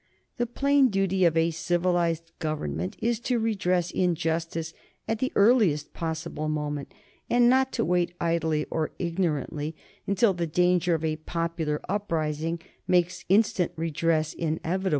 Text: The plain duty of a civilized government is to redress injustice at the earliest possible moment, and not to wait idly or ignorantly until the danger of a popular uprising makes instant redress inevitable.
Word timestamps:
The 0.37 0.47
plain 0.47 0.87
duty 0.87 1.25
of 1.25 1.37
a 1.37 1.51
civilized 1.51 2.31
government 2.39 2.95
is 3.03 3.19
to 3.19 3.37
redress 3.37 3.91
injustice 3.91 4.73
at 5.07 5.19
the 5.19 5.31
earliest 5.35 5.93
possible 5.93 6.49
moment, 6.49 6.91
and 7.29 7.47
not 7.47 7.71
to 7.73 7.85
wait 7.85 8.15
idly 8.19 8.65
or 8.71 8.93
ignorantly 8.97 9.75
until 10.07 10.33
the 10.33 10.47
danger 10.47 10.95
of 10.95 11.05
a 11.05 11.17
popular 11.17 11.79
uprising 11.87 12.59
makes 12.87 13.25
instant 13.29 13.73
redress 13.75 14.33
inevitable. 14.33 14.89